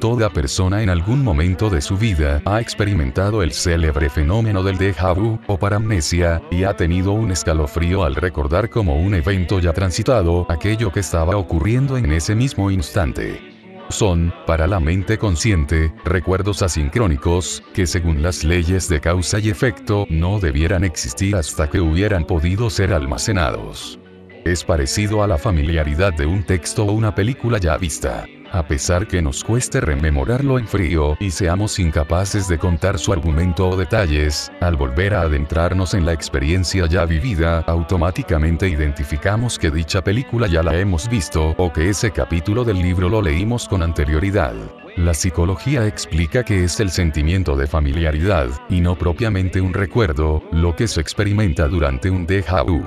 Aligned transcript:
Toda 0.00 0.30
persona 0.30 0.80
en 0.82 0.90
algún 0.90 1.24
momento 1.24 1.70
de 1.70 1.80
su 1.80 1.96
vida 1.96 2.40
ha 2.44 2.60
experimentado 2.60 3.42
el 3.42 3.52
célebre 3.52 4.08
fenómeno 4.08 4.62
del 4.62 4.78
déjà 4.78 5.12
vu, 5.12 5.40
o 5.48 5.58
paramnesia, 5.58 6.40
y 6.52 6.62
ha 6.62 6.76
tenido 6.76 7.10
un 7.12 7.32
escalofrío 7.32 8.04
al 8.04 8.14
recordar 8.14 8.70
como 8.70 8.94
un 8.94 9.14
evento 9.14 9.58
ya 9.58 9.72
transitado 9.72 10.46
aquello 10.48 10.92
que 10.92 11.00
estaba 11.00 11.36
ocurriendo 11.36 11.96
en 11.96 12.12
ese 12.12 12.36
mismo 12.36 12.70
instante. 12.70 13.40
Son, 13.88 14.32
para 14.46 14.68
la 14.68 14.78
mente 14.78 15.18
consciente, 15.18 15.92
recuerdos 16.04 16.62
asincrónicos, 16.62 17.64
que 17.74 17.86
según 17.88 18.22
las 18.22 18.44
leyes 18.44 18.88
de 18.88 19.00
causa 19.00 19.40
y 19.40 19.48
efecto 19.48 20.06
no 20.10 20.38
debieran 20.38 20.84
existir 20.84 21.34
hasta 21.34 21.68
que 21.68 21.80
hubieran 21.80 22.24
podido 22.24 22.70
ser 22.70 22.92
almacenados. 22.92 23.98
Es 24.44 24.62
parecido 24.62 25.24
a 25.24 25.26
la 25.26 25.38
familiaridad 25.38 26.12
de 26.12 26.26
un 26.26 26.44
texto 26.44 26.84
o 26.84 26.92
una 26.92 27.14
película 27.16 27.58
ya 27.58 27.76
vista. 27.76 28.26
A 28.50 28.66
pesar 28.66 29.06
que 29.06 29.20
nos 29.20 29.44
cueste 29.44 29.80
rememorarlo 29.80 30.58
en 30.58 30.66
frío 30.66 31.16
y 31.20 31.30
seamos 31.30 31.78
incapaces 31.78 32.48
de 32.48 32.58
contar 32.58 32.98
su 32.98 33.12
argumento 33.12 33.68
o 33.68 33.76
detalles, 33.76 34.50
al 34.60 34.76
volver 34.76 35.14
a 35.14 35.22
adentrarnos 35.22 35.92
en 35.92 36.06
la 36.06 36.14
experiencia 36.14 36.86
ya 36.86 37.04
vivida, 37.04 37.60
automáticamente 37.66 38.66
identificamos 38.66 39.58
que 39.58 39.70
dicha 39.70 40.02
película 40.02 40.46
ya 40.46 40.62
la 40.62 40.78
hemos 40.78 41.08
visto 41.10 41.54
o 41.58 41.72
que 41.72 41.90
ese 41.90 42.10
capítulo 42.10 42.64
del 42.64 42.80
libro 42.80 43.10
lo 43.10 43.20
leímos 43.20 43.68
con 43.68 43.82
anterioridad. 43.82 44.54
La 44.96 45.12
psicología 45.12 45.86
explica 45.86 46.42
que 46.42 46.64
es 46.64 46.80
el 46.80 46.90
sentimiento 46.90 47.54
de 47.54 47.66
familiaridad, 47.66 48.48
y 48.70 48.80
no 48.80 48.96
propiamente 48.96 49.60
un 49.60 49.74
recuerdo, 49.74 50.42
lo 50.52 50.74
que 50.74 50.88
se 50.88 51.00
experimenta 51.00 51.68
durante 51.68 52.10
un 52.10 52.26
déjà 52.26 52.64
vu. 52.64 52.82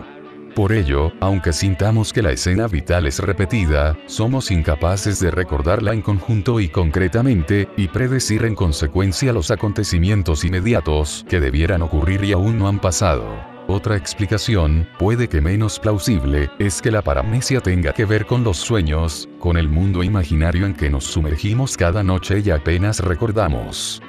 Por 0.56 0.74
ello, 0.74 1.14
aunque 1.22 1.54
sintamos 1.54 2.12
que 2.12 2.22
la 2.22 2.32
escena 2.32 2.68
vital 2.68 3.08
es 3.08 3.20
repetida, 3.20 3.98
somos 4.06 4.52
incapaces 4.52 5.20
de 5.22 5.32
recordarla 5.32 5.94
en 5.94 6.02
conjunto 6.02 6.60
y 6.60 6.68
concretamente, 6.68 7.70
y 7.78 7.88
predecir 7.88 8.44
en 8.44 8.56
consecuencia 8.56 9.32
los 9.32 9.50
acontecimientos 9.50 10.44
inmediatos 10.44 11.26
que 11.30 11.40
debieran 11.40 11.82
ocurrir 11.82 12.26
y 12.26 12.34
aún 12.34 12.60
no 12.60 12.68
han 12.68 12.80
pasado. 12.80 13.26
Otra 13.68 13.96
explicación, 13.96 14.90
puede 15.00 15.30
que 15.30 15.40
menos 15.40 15.80
plausible, 15.80 16.50
es 16.60 16.82
que 16.82 16.92
la 16.92 17.02
paramnesia 17.02 17.62
tenga 17.62 17.94
que 17.94 18.04
ver 18.04 18.26
con 18.26 18.44
los 18.44 18.58
sueños, 18.58 19.30
con 19.40 19.56
el 19.56 19.70
mundo 19.70 20.04
imaginario 20.04 20.66
en 20.66 20.74
que 20.74 20.90
nos 20.90 21.06
sumergimos 21.06 21.78
cada 21.78 22.04
noche 22.04 22.42
y 22.44 22.50
apenas 22.50 23.00
recordamos. 23.00 24.02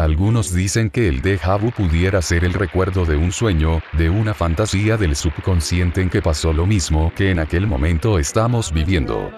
Algunos 0.00 0.54
dicen 0.54 0.88
que 0.88 1.08
el 1.08 1.20
déjà 1.20 1.58
vu 1.58 1.72
pudiera 1.72 2.22
ser 2.22 2.42
el 2.44 2.54
recuerdo 2.54 3.04
de 3.04 3.16
un 3.16 3.32
sueño, 3.32 3.82
de 3.92 4.08
una 4.08 4.32
fantasía 4.32 4.96
del 4.96 5.14
subconsciente 5.14 6.00
en 6.00 6.08
que 6.08 6.22
pasó 6.22 6.54
lo 6.54 6.64
mismo 6.64 7.12
que 7.14 7.30
en 7.30 7.38
aquel 7.38 7.66
momento 7.66 8.18
estamos 8.18 8.72
viviendo. 8.72 9.30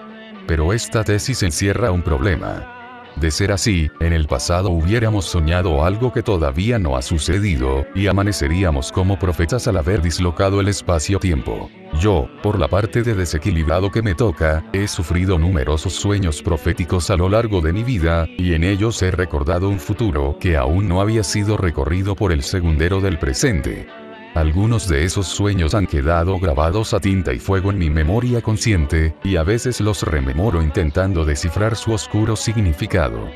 Pero 0.47 0.71
esta 0.71 1.03
tesis 1.03 1.43
encierra 1.43 1.91
un 1.91 2.01
problema. 2.01 2.82
De 3.15 3.31
ser 3.31 3.51
así, 3.51 3.89
en 3.99 4.11
el 4.11 4.27
pasado 4.27 4.69
hubiéramos 4.69 5.25
soñado 5.25 5.85
algo 5.85 6.11
que 6.11 6.23
todavía 6.23 6.79
no 6.79 6.97
ha 6.97 7.01
sucedido, 7.01 7.85
y 7.93 8.07
amaneceríamos 8.07 8.91
como 8.91 9.19
profetas 9.19 9.67
al 9.67 9.77
haber 9.77 10.01
dislocado 10.01 10.59
el 10.59 10.67
espacio-tiempo. 10.67 11.69
Yo, 11.99 12.27
por 12.41 12.57
la 12.57 12.67
parte 12.67 13.03
de 13.03 13.13
desequilibrado 13.13 13.91
que 13.91 14.01
me 14.01 14.15
toca, 14.15 14.65
he 14.73 14.87
sufrido 14.87 15.37
numerosos 15.37 15.93
sueños 15.93 16.41
proféticos 16.41 17.11
a 17.11 17.15
lo 17.15 17.29
largo 17.29 17.61
de 17.61 17.71
mi 17.71 17.83
vida, 17.83 18.27
y 18.37 18.55
en 18.55 18.63
ellos 18.63 19.01
he 19.03 19.11
recordado 19.11 19.69
un 19.69 19.79
futuro 19.79 20.37
que 20.39 20.57
aún 20.57 20.87
no 20.89 20.99
había 20.99 21.23
sido 21.23 21.55
recorrido 21.55 22.15
por 22.15 22.31
el 22.31 22.41
segundero 22.41 22.99
del 22.99 23.19
presente. 23.19 23.87
Algunos 24.35 24.87
de 24.87 25.03
esos 25.03 25.27
sueños 25.27 25.75
han 25.75 25.85
quedado 25.85 26.39
grabados 26.39 26.95
a 26.95 26.99
tinta 26.99 27.33
y 27.33 27.39
fuego 27.39 27.69
en 27.69 27.77
mi 27.77 27.91
memoria 27.91 28.41
consciente, 28.41 29.15
y 29.23 29.35
a 29.35 29.43
veces 29.43 29.79
los 29.79 30.01
rememoro 30.01 30.63
intentando 30.63 31.23
descifrar 31.23 31.75
su 31.75 31.93
oscuro 31.93 32.35
significado. 32.35 33.29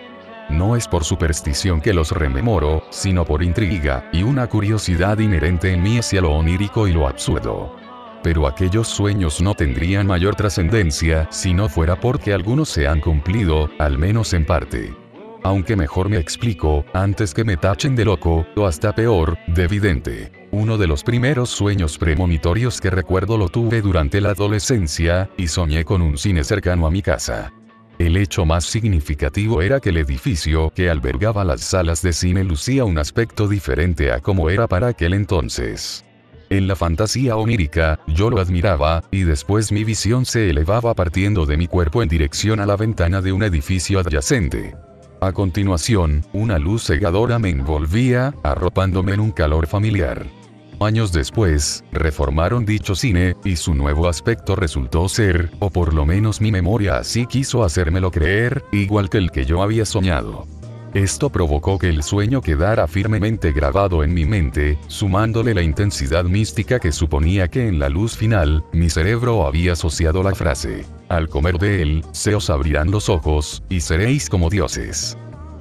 No 0.50 0.76
es 0.76 0.88
por 0.88 1.04
superstición 1.04 1.82
que 1.82 1.94
los 1.94 2.12
rememoro, 2.12 2.84
sino 2.90 3.26
por 3.26 3.44
intriga, 3.44 4.10
y 4.12 4.24
una 4.24 4.48
curiosidad 4.48 5.20
inherente 5.20 5.72
en 5.72 5.84
mí 5.84 6.00
hacia 6.00 6.22
lo 6.22 6.32
onírico 6.32 6.88
y 6.88 6.94
lo 6.94 7.08
absurdo. 7.08 7.76
Pero 8.24 8.48
aquellos 8.48 8.88
sueños 8.88 9.40
no 9.40 9.54
tendrían 9.54 10.08
mayor 10.08 10.36
trascendencia 10.36 11.28
si 11.30 11.54
no 11.54 11.70
fuera 11.70 12.00
porque 12.00 12.34
algunos 12.34 12.70
se 12.70 12.88
han 12.88 13.02
cumplido, 13.02 13.70
al 13.78 14.00
menos 14.00 14.34
en 14.34 14.46
parte. 14.46 14.96
Aunque 15.44 15.76
mejor 15.76 16.10
me 16.10 16.18
explico, 16.18 16.86
antes 16.94 17.34
que 17.34 17.44
me 17.44 17.58
tachen 17.58 17.96
de 17.96 18.06
loco, 18.06 18.46
o 18.56 18.66
hasta 18.66 18.94
peor, 18.94 19.38
de 19.48 19.68
vidente. 19.68 20.32
Uno 20.52 20.78
de 20.78 20.88
los 20.88 21.04
primeros 21.04 21.50
sueños 21.50 21.98
premonitorios 21.98 22.82
que 22.82 22.90
recuerdo 22.90 23.38
lo 23.38 23.50
tuve 23.50 23.82
durante 23.82 24.22
la 24.22 24.30
adolescencia, 24.30 25.30
y 25.38 25.48
soñé 25.48 25.86
con 25.86 26.02
un 26.02 26.18
cine 26.18 26.44
cercano 26.44 26.88
a 26.88 26.92
mi 26.92 27.02
casa. 27.02 27.54
El 28.00 28.16
hecho 28.16 28.46
más 28.46 28.66
significativo 28.66 29.62
era 29.62 29.80
que 29.80 29.90
el 29.90 29.98
edificio 29.98 30.72
que 30.76 30.90
albergaba 30.90 31.44
las 31.44 31.62
salas 31.62 32.02
de 32.04 32.14
cine 32.14 32.44
lucía 32.44 32.86
un 32.86 33.00
aspecto 33.00 33.48
diferente 33.48 34.12
a 34.12 34.20
como 34.20 34.50
era 34.50 34.68
para 34.68 34.88
aquel 34.88 35.14
entonces. 35.14 36.06
En 36.50 36.68
la 36.68 36.76
fantasía 36.76 37.36
onírica, 37.36 38.00
yo 38.08 38.30
lo 38.30 38.40
admiraba, 38.40 39.04
y 39.12 39.24
después 39.24 39.72
mi 39.72 39.84
visión 39.84 40.26
se 40.26 40.50
elevaba 40.50 40.94
partiendo 40.94 41.46
de 41.46 41.58
mi 41.58 41.68
cuerpo 41.68 42.02
en 42.04 42.08
dirección 42.08 42.60
a 42.60 42.66
la 42.66 42.78
ventana 42.78 43.22
de 43.22 43.34
un 43.34 43.44
edificio 43.44 44.00
adyacente. 44.00 44.76
A 45.20 45.32
continuación, 45.32 46.24
una 46.32 46.60
luz 46.60 46.86
cegadora 46.86 47.40
me 47.40 47.50
envolvía, 47.50 48.36
arropándome 48.44 49.14
en 49.14 49.20
un 49.20 49.32
calor 49.32 49.66
familiar. 49.66 50.28
Años 50.80 51.12
después, 51.12 51.84
reformaron 51.92 52.66
dicho 52.66 52.94
cine, 52.94 53.36
y 53.44 53.56
su 53.56 53.74
nuevo 53.74 54.08
aspecto 54.08 54.56
resultó 54.56 55.10
ser, 55.10 55.50
o 55.58 55.72
por 55.72 55.96
lo 55.96 56.06
menos 56.06 56.40
mi 56.40 56.52
memoria 56.52 56.98
así 56.98 57.26
quiso 57.26 57.64
hacérmelo 57.64 58.12
creer, 58.12 58.64
igual 58.72 59.10
que 59.10 59.18
el 59.18 59.32
que 59.32 59.46
yo 59.46 59.64
había 59.64 59.86
soñado. 59.86 60.46
Esto 60.98 61.30
provocó 61.30 61.78
que 61.78 61.90
el 61.90 62.02
sueño 62.02 62.42
quedara 62.42 62.88
firmemente 62.88 63.52
grabado 63.52 64.04
en 64.04 64.16
mi 64.16 64.26
mente, 64.26 64.80
sumándole 64.88 65.54
la 65.54 65.62
intensidad 65.62 66.24
mística 66.24 66.80
que 66.80 66.92
suponía 66.92 67.50
que 67.50 67.68
en 67.68 67.78
la 67.78 67.88
luz 67.88 68.18
final, 68.18 68.64
mi 68.74 68.90
cerebro 68.90 69.46
había 69.46 69.74
asociado 69.74 70.24
la 70.24 70.34
frase, 70.34 70.88
al 71.08 71.30
comer 71.30 71.60
de 71.60 71.84
él, 71.84 72.04
se 72.14 72.34
os 72.34 72.50
abrirán 72.50 72.90
los 72.90 73.10
ojos, 73.10 73.62
y 73.70 73.82
seréis 73.82 74.28
como 74.28 74.50
dioses 74.50 75.16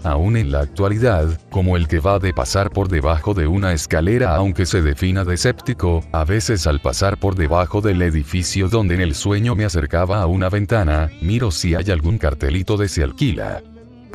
aún 0.04 0.36
en 0.36 0.52
la 0.52 0.60
actualidad, 0.60 1.26
como 1.50 1.76
el 1.76 1.88
que 1.88 1.98
va 1.98 2.20
de 2.20 2.32
pasar 2.32 2.70
por 2.70 2.88
debajo 2.88 3.34
de 3.34 3.48
una 3.48 3.72
escalera 3.72 4.36
aunque 4.36 4.64
se 4.64 4.80
defina 4.80 5.24
de 5.24 5.34
escéptico, 5.34 6.04
a 6.12 6.24
veces 6.24 6.68
al 6.68 6.80
pasar 6.80 7.18
por 7.18 7.34
debajo 7.34 7.80
del 7.80 8.00
edificio 8.02 8.68
donde 8.68 8.94
en 8.94 9.00
el 9.00 9.16
sueño 9.16 9.56
me 9.56 9.64
acercaba 9.64 10.22
a 10.22 10.26
una 10.26 10.48
ventana, 10.48 11.10
miro 11.20 11.50
si 11.50 11.74
hay 11.74 11.90
algún 11.90 12.18
cartelito 12.18 12.76
de 12.76 12.88
se 12.88 13.02
alquila. 13.02 13.62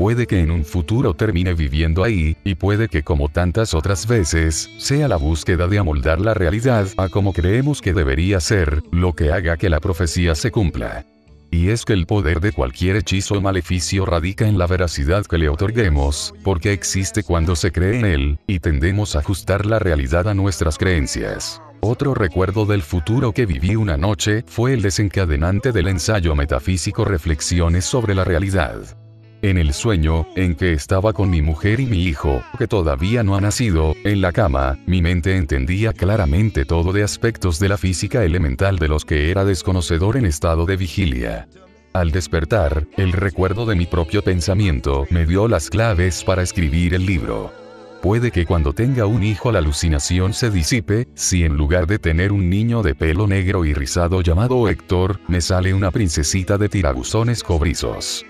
Puede 0.01 0.25
que 0.25 0.39
en 0.39 0.49
un 0.49 0.65
futuro 0.65 1.13
termine 1.13 1.53
viviendo 1.53 2.03
ahí, 2.03 2.35
y 2.43 2.55
puede 2.55 2.87
que 2.87 3.03
como 3.03 3.29
tantas 3.29 3.75
otras 3.75 4.07
veces, 4.07 4.67
sea 4.79 5.07
la 5.07 5.15
búsqueda 5.15 5.67
de 5.67 5.77
amoldar 5.77 6.19
la 6.19 6.33
realidad 6.33 6.87
a 6.97 7.07
como 7.07 7.33
creemos 7.33 7.83
que 7.83 7.93
debería 7.93 8.39
ser, 8.39 8.81
lo 8.91 9.13
que 9.13 9.31
haga 9.31 9.57
que 9.57 9.69
la 9.69 9.79
profecía 9.79 10.33
se 10.33 10.49
cumpla. 10.49 11.05
Y 11.51 11.69
es 11.69 11.85
que 11.85 11.93
el 11.93 12.07
poder 12.07 12.39
de 12.39 12.51
cualquier 12.51 12.95
hechizo 12.95 13.35
o 13.35 13.41
maleficio 13.41 14.03
radica 14.07 14.47
en 14.47 14.57
la 14.57 14.65
veracidad 14.65 15.23
que 15.23 15.37
le 15.37 15.49
otorguemos, 15.49 16.33
porque 16.43 16.73
existe 16.73 17.21
cuando 17.21 17.55
se 17.55 17.71
cree 17.71 17.99
en 17.99 18.05
él, 18.05 18.39
y 18.47 18.57
tendemos 18.57 19.15
a 19.15 19.19
ajustar 19.19 19.67
la 19.67 19.77
realidad 19.77 20.27
a 20.27 20.33
nuestras 20.33 20.79
creencias. 20.79 21.61
Otro 21.79 22.15
recuerdo 22.15 22.65
del 22.65 22.81
futuro 22.81 23.33
que 23.33 23.45
viví 23.45 23.75
una 23.75 23.97
noche 23.97 24.43
fue 24.47 24.73
el 24.73 24.81
desencadenante 24.81 25.71
del 25.71 25.89
ensayo 25.89 26.35
metafísico 26.35 27.05
Reflexiones 27.05 27.85
sobre 27.85 28.15
la 28.15 28.23
realidad. 28.23 28.97
En 29.43 29.57
el 29.57 29.73
sueño, 29.73 30.27
en 30.35 30.53
que 30.53 30.71
estaba 30.71 31.13
con 31.13 31.31
mi 31.31 31.41
mujer 31.41 31.79
y 31.79 31.87
mi 31.87 32.03
hijo, 32.03 32.43
que 32.59 32.67
todavía 32.67 33.23
no 33.23 33.35
ha 33.35 33.41
nacido, 33.41 33.95
en 34.03 34.21
la 34.21 34.31
cama, 34.31 34.77
mi 34.85 35.01
mente 35.01 35.35
entendía 35.35 35.93
claramente 35.93 36.63
todo 36.63 36.93
de 36.93 37.01
aspectos 37.01 37.57
de 37.57 37.69
la 37.69 37.79
física 37.79 38.23
elemental 38.23 38.77
de 38.77 38.87
los 38.87 39.03
que 39.03 39.31
era 39.31 39.43
desconocedor 39.43 40.17
en 40.17 40.27
estado 40.27 40.67
de 40.67 40.77
vigilia. 40.77 41.47
Al 41.91 42.11
despertar, 42.11 42.85
el 42.97 43.13
recuerdo 43.13 43.65
de 43.65 43.75
mi 43.75 43.87
propio 43.87 44.23
pensamiento 44.23 45.07
me 45.09 45.25
dio 45.25 45.47
las 45.47 45.71
claves 45.71 46.23
para 46.23 46.43
escribir 46.43 46.93
el 46.93 47.07
libro. 47.07 47.51
Puede 48.03 48.29
que 48.29 48.45
cuando 48.45 48.73
tenga 48.73 49.07
un 49.07 49.23
hijo 49.23 49.51
la 49.51 49.59
alucinación 49.59 50.33
se 50.33 50.51
disipe, 50.51 51.07
si 51.15 51.43
en 51.43 51.57
lugar 51.57 51.87
de 51.87 51.97
tener 51.97 52.31
un 52.31 52.47
niño 52.47 52.83
de 52.83 52.93
pelo 52.93 53.25
negro 53.25 53.65
y 53.65 53.73
rizado 53.73 54.21
llamado 54.21 54.69
Héctor, 54.69 55.19
me 55.27 55.41
sale 55.41 55.73
una 55.73 55.89
princesita 55.89 56.59
de 56.59 56.69
tirabuzones 56.69 57.43
cobrizos. 57.43 58.23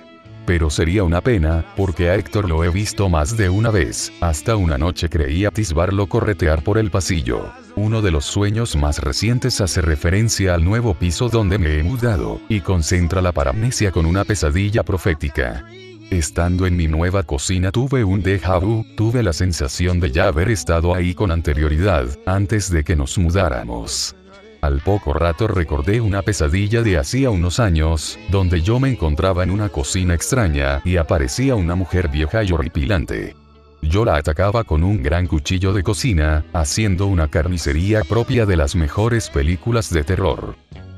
Pero 0.45 0.69
sería 0.69 1.03
una 1.03 1.21
pena, 1.21 1.65
porque 1.75 2.09
a 2.09 2.15
Héctor 2.15 2.49
lo 2.49 2.63
he 2.63 2.69
visto 2.69 3.09
más 3.09 3.38
de 3.38 3.49
una 3.49 3.69
vez, 3.69 4.11
hasta 4.21 4.55
una 4.55 4.77
noche 4.77 5.09
creí 5.09 5.45
atisbarlo 5.45 6.07
corretear 6.07 6.63
por 6.63 6.77
el 6.77 6.89
pasillo. 6.89 7.51
Uno 7.75 8.01
de 8.01 8.11
los 8.11 8.25
sueños 8.25 8.75
más 8.75 8.99
recientes 8.99 9.61
hace 9.61 9.81
referencia 9.81 10.55
al 10.55 10.65
nuevo 10.65 10.93
piso 10.93 11.29
donde 11.29 11.57
me 11.57 11.79
he 11.79 11.83
mudado, 11.83 12.41
y 12.49 12.61
concentra 12.61 13.21
la 13.21 13.31
paramnesia 13.31 13.91
con 13.91 14.05
una 14.05 14.25
pesadilla 14.25 14.83
profética. 14.83 15.65
Estando 16.09 16.65
en 16.67 16.75
mi 16.75 16.88
nueva 16.88 17.23
cocina 17.23 17.71
tuve 17.71 18.03
un 18.03 18.21
déjà 18.21 18.59
vu, 18.59 18.85
tuve 18.97 19.23
la 19.23 19.31
sensación 19.31 20.01
de 20.01 20.11
ya 20.11 20.27
haber 20.27 20.49
estado 20.49 20.93
ahí 20.93 21.13
con 21.13 21.31
anterioridad, 21.31 22.05
antes 22.25 22.69
de 22.69 22.83
que 22.83 22.97
nos 22.97 23.17
mudáramos. 23.17 24.13
Al 24.61 24.79
poco 24.81 25.11
rato 25.13 25.47
recordé 25.47 25.99
una 26.01 26.21
pesadilla 26.21 26.83
de 26.83 26.99
hacía 26.99 27.31
unos 27.31 27.59
años, 27.59 28.19
donde 28.29 28.61
yo 28.61 28.79
me 28.79 28.91
encontraba 28.91 29.41
en 29.43 29.49
una 29.49 29.69
cocina 29.69 30.13
extraña 30.13 30.81
y 30.85 30.97
aparecía 30.97 31.55
una 31.55 31.73
mujer 31.73 32.09
vieja 32.09 32.43
y 32.43 32.51
horripilante. 32.51 33.35
Yo 33.81 34.05
la 34.05 34.17
atacaba 34.17 34.63
con 34.63 34.83
un 34.83 35.01
gran 35.01 35.25
cuchillo 35.25 35.73
de 35.73 35.81
cocina, 35.81 36.45
haciendo 36.53 37.07
una 37.07 37.27
carnicería 37.27 38.03
propia 38.03 38.45
de 38.45 38.55
las 38.55 38.75
mejores 38.75 39.31
películas 39.31 39.91
de 39.91 40.03
terror. 40.03 40.55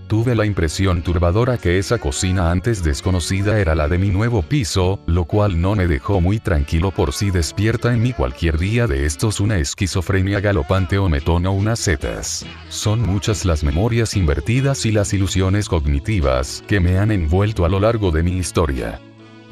Tuve 0.08 0.36
la 0.36 0.46
impresión 0.46 1.02
turbadora 1.02 1.58
que 1.58 1.80
esa 1.80 1.98
cocina 1.98 2.52
antes 2.52 2.84
desconocida 2.84 3.60
era 3.60 3.74
la 3.74 3.88
de 3.88 3.98
mi 3.98 4.10
nuevo 4.10 4.42
piso, 4.42 5.00
lo 5.08 5.26
cual 5.26 5.60
no 5.60 5.76
me 5.76 5.88
dejó 5.88 6.22
muy 6.22 6.40
tranquilo 6.40 6.92
por 6.92 7.14
si 7.14 7.32
despierta 7.32 7.94
en 7.94 8.02
mí 8.02 8.14
cualquier 8.14 8.58
día 8.58 8.86
de 8.86 9.06
estos 9.06 9.40
una 9.40 9.58
esquizofrenia 9.58 10.40
galopante 10.40 10.98
o 10.98 11.10
me 11.10 11.22
tono 11.22 11.54
unas 11.54 11.80
setas. 11.80 12.46
Son 12.70 13.02
muchas 13.02 13.46
las 13.46 13.64
memorias 13.64 14.16
invertidas 14.16 14.86
y 14.86 14.92
las 14.92 15.14
ilusiones 15.14 15.70
cognitivas 15.70 16.64
que 16.68 16.80
me 16.80 16.98
han 16.98 17.12
envuelto 17.12 17.66
a 17.66 17.70
lo 17.70 17.80
largo 17.80 18.12
de 18.12 18.24
mi 18.24 18.38
historia 18.38 19.00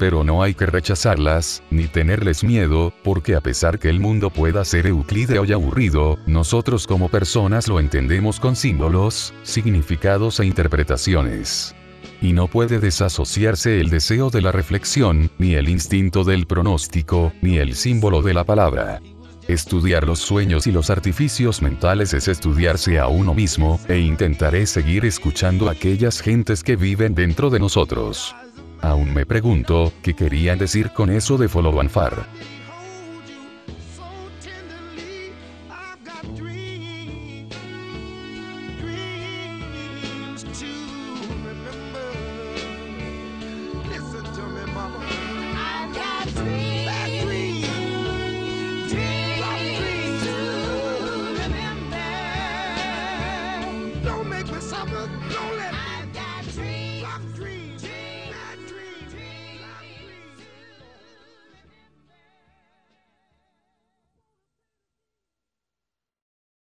pero 0.02 0.24
no 0.24 0.42
hay 0.42 0.52
que 0.52 0.66
rechazarlas, 0.66 1.62
ni 1.70 1.86
tenerles 1.86 2.42
miedo, 2.42 2.92
porque 3.04 3.36
a 3.36 3.40
pesar 3.40 3.78
que 3.78 3.88
el 3.88 4.00
mundo 4.00 4.30
pueda 4.30 4.64
ser 4.64 4.88
euclídeo 4.88 5.44
y 5.44 5.52
aburrido, 5.52 6.18
nosotros 6.26 6.88
como 6.88 7.08
personas 7.08 7.68
lo 7.68 7.78
entendemos 7.78 8.40
con 8.40 8.56
símbolos, 8.56 9.32
significados 9.44 10.40
e 10.40 10.46
interpretaciones. 10.46 11.76
Y 12.20 12.32
no 12.32 12.48
puede 12.48 12.80
desasociarse 12.80 13.80
el 13.80 13.90
deseo 13.90 14.28
de 14.28 14.42
la 14.42 14.50
reflexión, 14.50 15.30
ni 15.38 15.54
el 15.54 15.68
instinto 15.68 16.24
del 16.24 16.48
pronóstico, 16.48 17.32
ni 17.40 17.58
el 17.58 17.76
símbolo 17.76 18.22
de 18.22 18.34
la 18.34 18.42
palabra. 18.42 19.00
Estudiar 19.46 20.04
los 20.04 20.18
sueños 20.18 20.66
y 20.66 20.72
los 20.72 20.90
artificios 20.90 21.62
mentales 21.62 22.12
es 22.12 22.26
estudiarse 22.26 22.98
a 22.98 23.06
uno 23.06 23.34
mismo, 23.34 23.78
e 23.86 24.00
intentaré 24.00 24.66
seguir 24.66 25.04
escuchando 25.04 25.68
a 25.68 25.72
aquellas 25.72 26.20
gentes 26.20 26.64
que 26.64 26.74
viven 26.74 27.14
dentro 27.14 27.50
de 27.50 27.60
nosotros. 27.60 28.34
Aún 28.82 29.14
me 29.14 29.24
pregunto, 29.24 29.92
¿qué 30.02 30.14
querían 30.14 30.58
decir 30.58 30.90
con 30.90 31.08
eso 31.08 31.38
de 31.38 31.48
follow 31.48 31.80
and 31.80 31.88
far? 31.88 32.26